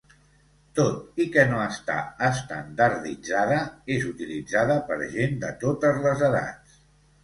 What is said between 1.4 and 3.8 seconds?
no està estandarditzada,